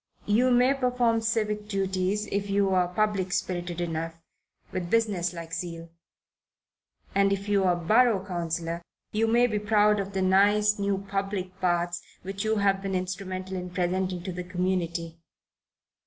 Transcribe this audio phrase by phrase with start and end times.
[0.25, 4.15] You may perform civic duties, if you are public spirited enough,
[4.71, 5.91] with business like zeal,
[7.13, 11.59] and if you are borough councillor you may be proud of the nice new public
[11.61, 15.19] baths which you have been instrumental in presenting to the community.